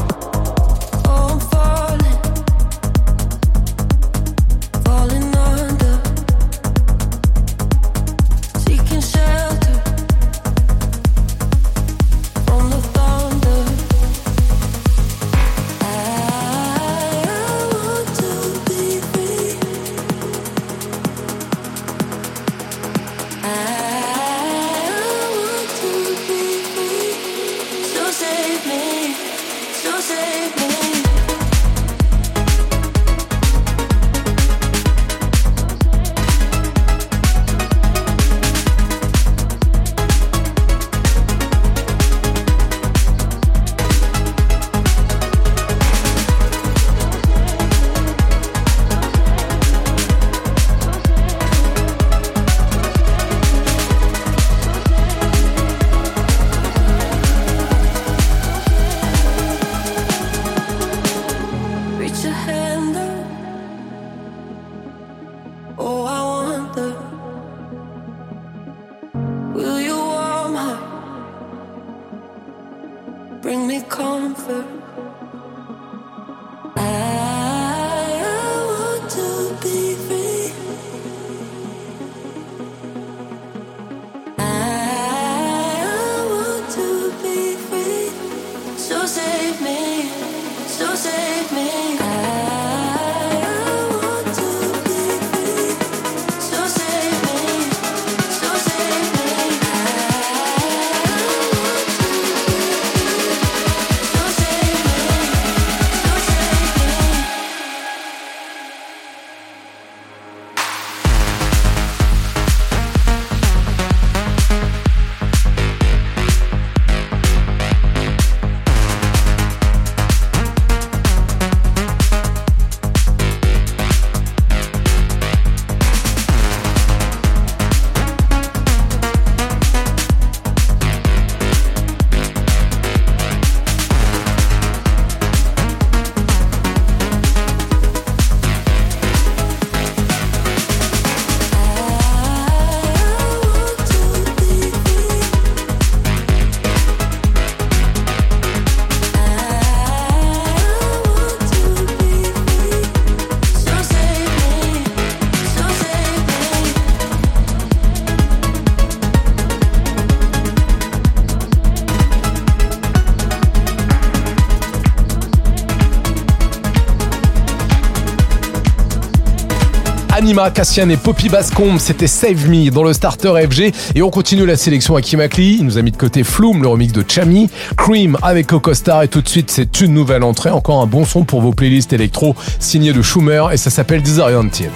Anima, 170.31 170.49
Cassian 170.49 170.87
et 170.87 170.95
Poppy 170.95 171.27
Bascombe, 171.27 171.77
c'était 171.77 172.07
Save 172.07 172.47
Me 172.47 172.69
dans 172.69 172.83
le 172.83 172.93
starter 172.93 173.33
FG. 173.49 173.73
Et 173.95 174.01
on 174.01 174.09
continue 174.09 174.45
la 174.45 174.55
sélection 174.55 174.95
à 174.95 175.01
Kimakli. 175.01 175.57
Il 175.59 175.65
nous 175.65 175.77
a 175.77 175.81
mis 175.81 175.91
de 175.91 175.97
côté 175.97 176.23
Flume, 176.23 176.61
le 176.61 176.69
remix 176.69 176.93
de 176.93 177.03
Chami, 177.05 177.49
Cream 177.75 178.17
avec 178.21 178.47
Coco 178.47 178.73
Star. 178.73 179.03
Et 179.03 179.09
tout 179.09 179.21
de 179.21 179.27
suite, 179.27 179.51
c'est 179.51 179.81
une 179.81 179.93
nouvelle 179.93 180.23
entrée. 180.23 180.49
Encore 180.49 180.81
un 180.81 180.87
bon 180.87 181.03
son 181.03 181.25
pour 181.25 181.41
vos 181.41 181.51
playlists 181.51 181.91
électro 181.91 182.33
signé 182.59 182.93
de 182.93 183.01
Schumer 183.01 183.51
et 183.51 183.57
ça 183.57 183.69
s'appelle 183.69 184.01
Disoriented. 184.01 184.71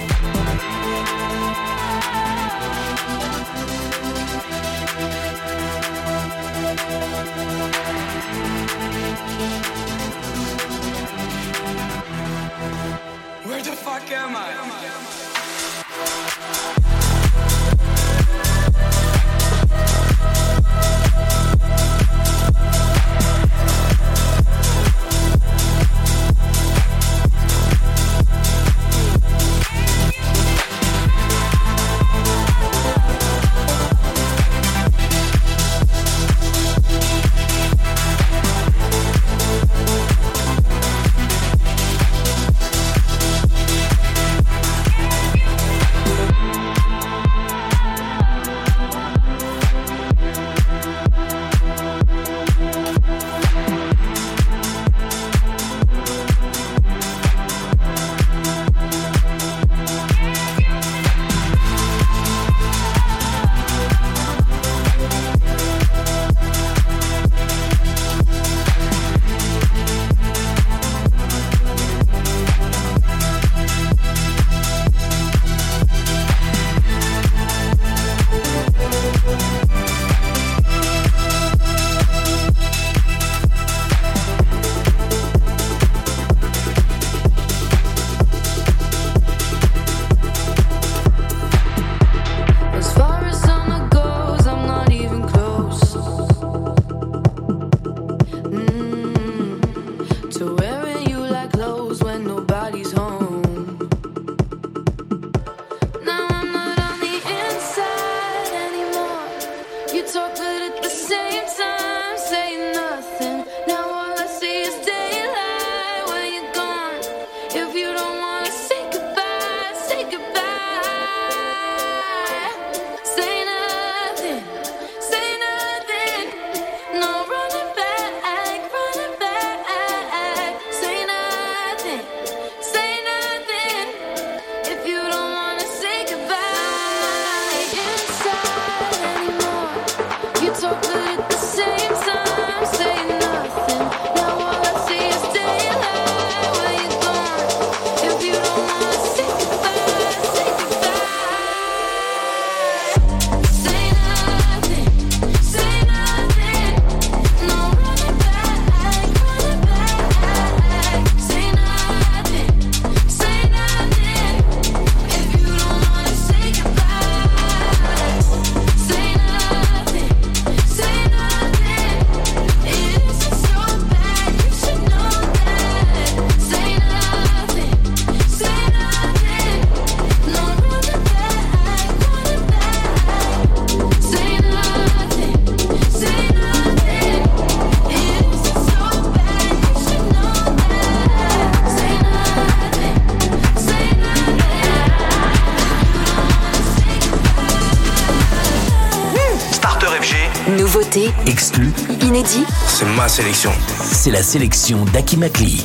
C'est 202.78 202.84
ma 202.94 203.08
sélection. 203.08 203.50
C'est 203.90 204.10
la 204.10 204.22
sélection 204.22 204.84
d'Aki 204.92 205.16
Makli. 205.16 205.64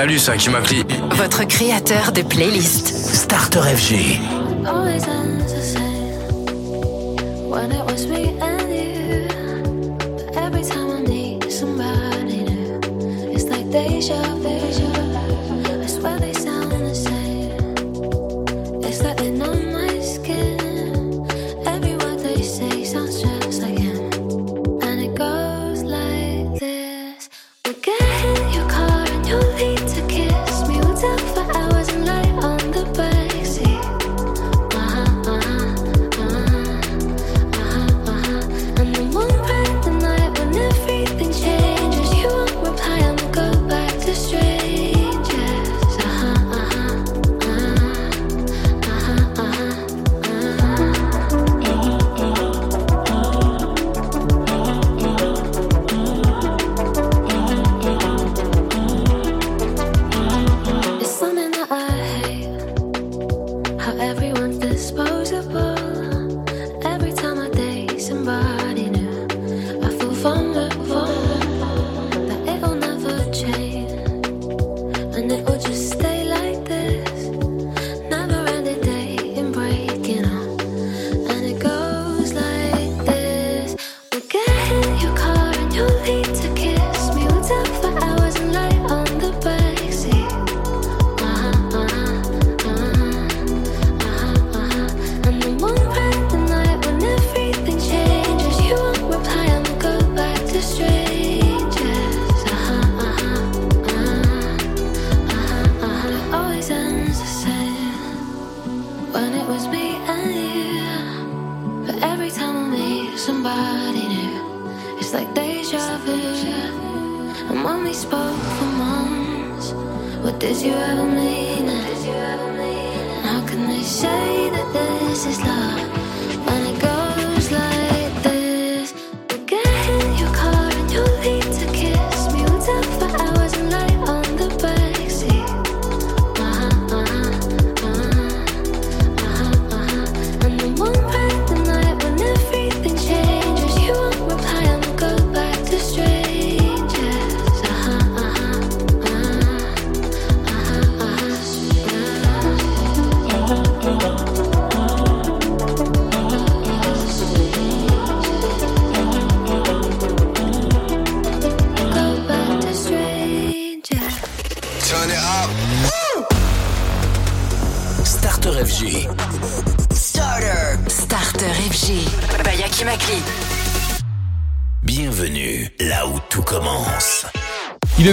Salut, 0.00 0.18
c'est 0.18 0.30
Akimakli. 0.32 0.82
Votre 1.10 1.46
créateur 1.46 2.12
de 2.12 2.22
playlist. 2.22 2.86
Starter 2.86 3.60
FG. 3.60 4.18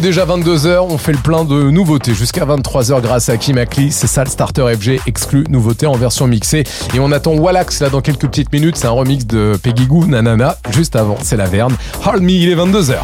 déjà 0.07 0.25
22h, 0.25 0.77
on 0.89 0.97
fait 0.97 1.11
le 1.11 1.17
plein 1.17 1.43
de 1.43 1.69
nouveautés 1.69 2.13
jusqu'à 2.13 2.45
23h 2.45 3.01
grâce 3.01 3.27
à 3.27 3.35
Kim 3.35 3.57
Akli. 3.57 3.91
C'est 3.91 4.07
ça 4.07 4.23
le 4.23 4.29
Starter 4.29 4.73
FG 4.73 5.01
exclu 5.05 5.43
nouveauté 5.49 5.85
en 5.85 5.95
version 5.95 6.27
mixée. 6.27 6.63
Et 6.93 6.99
on 7.01 7.11
attend 7.11 7.33
Wallax 7.33 7.81
là 7.81 7.89
dans 7.89 7.99
quelques 7.99 8.25
petites 8.25 8.53
minutes. 8.53 8.77
C'est 8.77 8.87
un 8.87 8.91
remix 8.91 9.27
de 9.27 9.59
Peggy 9.61 9.85
Goo, 9.85 10.05
Nanana. 10.05 10.55
Juste 10.69 10.95
avant, 10.95 11.17
c'est 11.21 11.35
la 11.35 11.47
Verne. 11.47 11.75
Hold 12.05 12.23
me, 12.23 12.31
il 12.31 12.49
est 12.49 12.55
22h. 12.55 12.95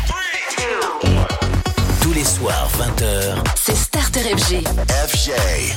Tous 2.01 2.13
les 2.13 2.23
soirs, 2.23 2.69
20h. 2.79 3.35
C'est 3.55 3.75
Starter 3.75 4.21
FG. 4.21 4.63
FG. 5.09 5.72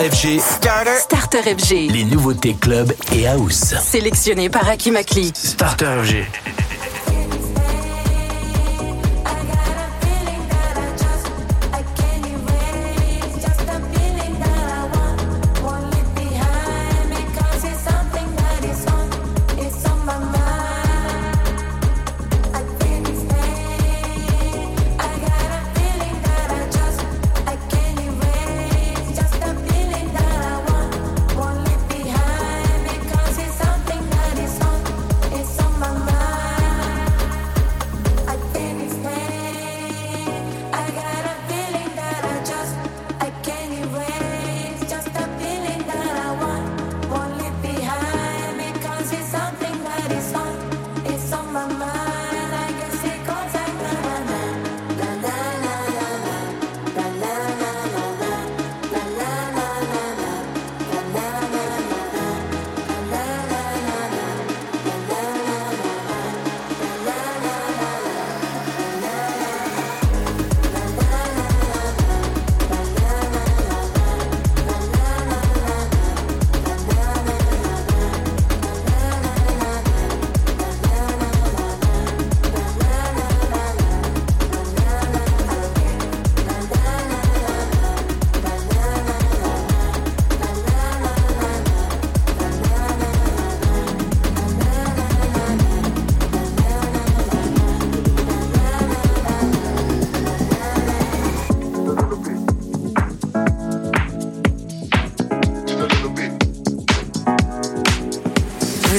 FG. 0.00 0.40
Starter. 0.40 0.96
Starter 0.98 1.42
FG. 1.42 1.90
Les 1.92 2.04
nouveautés 2.04 2.54
club 2.54 2.90
et 3.12 3.26
house. 3.26 3.74
Sélectionné 3.82 4.48
par 4.48 4.66
Aki 4.66 4.92
Makli. 4.92 5.30
Starter 5.34 6.02
FG. 6.02 6.49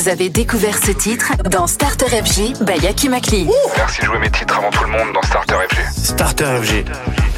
Vous 0.02 0.10
avez 0.10 0.30
découvert 0.30 0.84
ce 0.84 0.92
titre 0.92 1.32
dans 1.52 1.68
Starter 1.68 2.08
FG 2.08 2.64
by 2.64 2.88
Aki 2.88 3.08
Makli. 3.08 3.48
Merci 3.78 4.02
de 4.02 4.06
jouer 4.08 4.18
mes 4.18 4.32
titres 4.32 4.58
avant 4.58 4.72
tout 4.72 4.84
le 4.84 4.90
monde 4.90 5.14
dans 5.14 5.22
Starter 5.22 5.54
FG. 5.70 6.04
Starter 6.04 6.46
FG. 6.64 7.31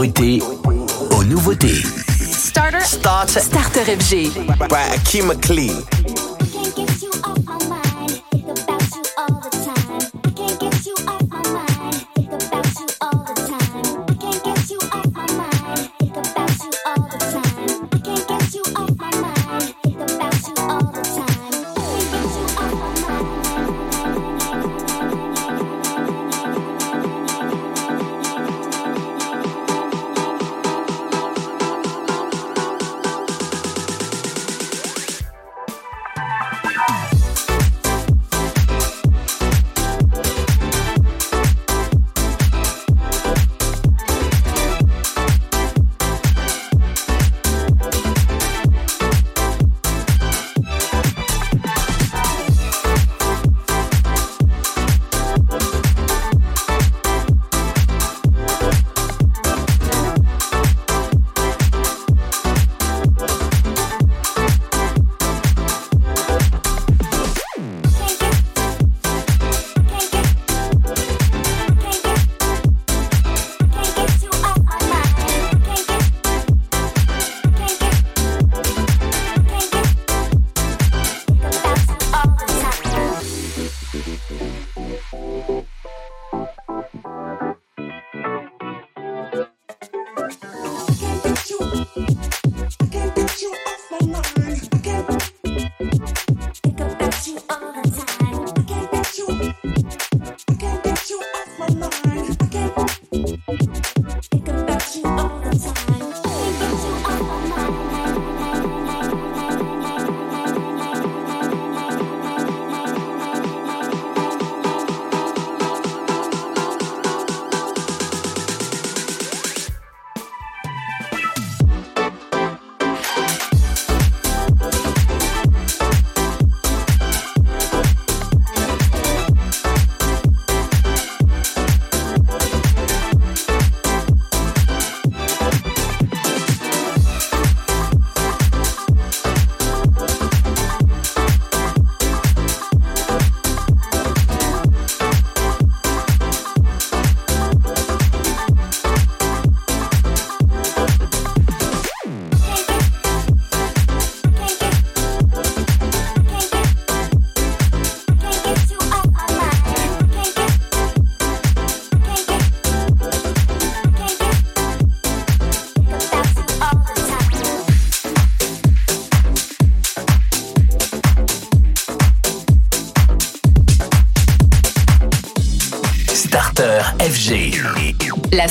Priorité 0.00 0.42
aux 1.10 1.24
nouveautés. 1.24 1.82
Starter. 2.32 2.80
Starter. 2.80 3.40
Starter 3.40 3.84
FG. 3.98 4.30
By 4.70 4.94
Akeem 4.94 5.26
McLean. 5.26 5.99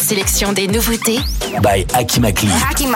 Sélection 0.09 0.53
des 0.53 0.65
nouveautés 0.65 1.19
By 1.61 1.85
Akimakli. 1.93 2.49
Hacky 2.67 2.87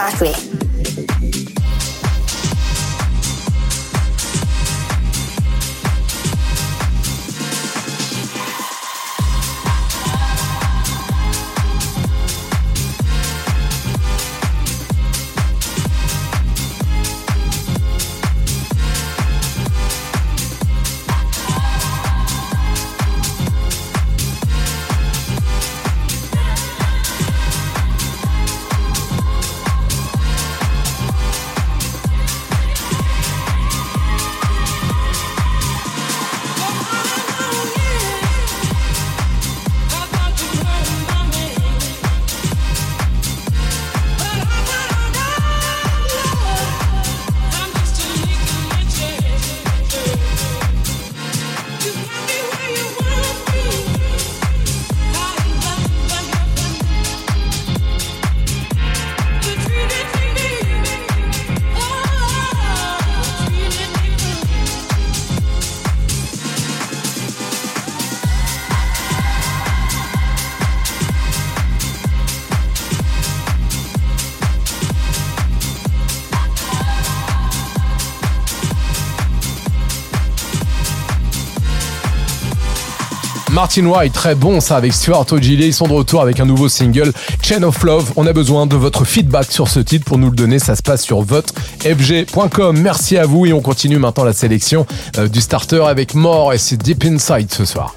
Martin 83.82 84.10
très 84.10 84.36
bon 84.36 84.60
ça 84.60 84.78
avec 84.78 84.94
Stuart 84.94 85.26
Ogilvy. 85.32 85.66
Ils 85.66 85.74
sont 85.74 85.88
de 85.88 85.94
retour 85.94 86.22
avec 86.22 86.40
un 86.40 86.46
nouveau 86.46 86.70
single, 86.70 87.12
Chain 87.42 87.64
of 87.64 87.82
Love. 87.84 88.12
On 88.16 88.28
a 88.28 88.34
besoin 88.34 88.68
de 88.68 88.76
votre 88.76 89.04
feedback 89.04 89.52
sur 89.52 89.68
ce 89.68 89.80
titre 89.80 90.06
pour 90.06 90.18
nous 90.18 90.30
le 90.30 90.36
donner. 90.36 90.60
Ça 90.60 90.76
se 90.76 90.84
passe 90.84 91.02
sur 91.02 91.22
votefg.com. 91.22 92.78
Merci 92.80 93.18
à 93.18 93.26
vous 93.26 93.46
et 93.48 93.54
on 93.54 93.62
continue 93.62 93.98
maintenant 93.98 94.26
la 94.26 94.34
sélection 94.34 94.86
euh, 95.18 95.28
du 95.28 95.42
starter 95.42 95.84
avec 95.88 96.14
More 96.14 96.54
et 96.54 96.58
c'est 96.60 96.78
Deep 96.78 97.04
Inside 97.06 97.52
ce 97.52 97.66
soir. 97.66 97.96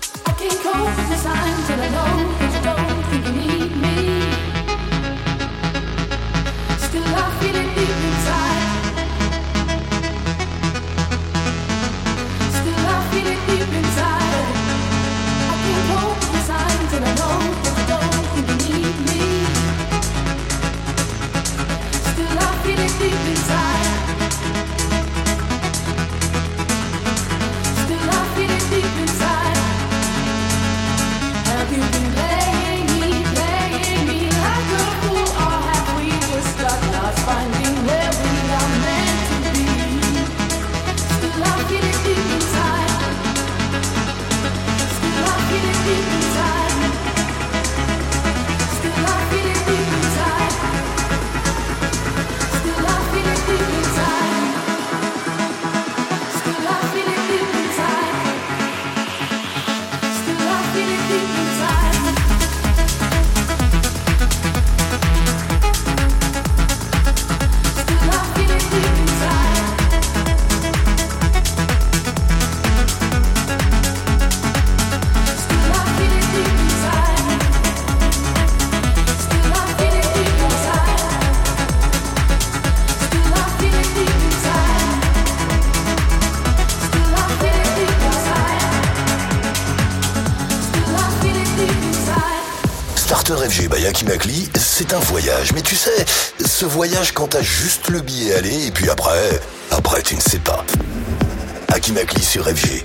Voyage 96.66 97.12
quand 97.12 97.28
t'as 97.28 97.42
juste 97.42 97.88
le 97.88 98.00
billet 98.00 98.34
aller 98.34 98.66
et 98.66 98.70
puis 98.70 98.88
après, 98.90 99.40
après 99.70 100.02
tu 100.02 100.16
ne 100.16 100.20
sais 100.20 100.38
pas. 100.38 100.64
Akimakli 101.68 102.22
sur 102.22 102.44
FG, 102.48 102.84